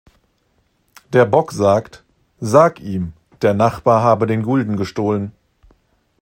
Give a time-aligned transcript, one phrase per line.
[1.13, 2.03] Der Bock sagt:
[2.39, 3.13] „Sag‘ ihm,
[3.43, 5.31] der Nachbar habe den Gulden gestohlen!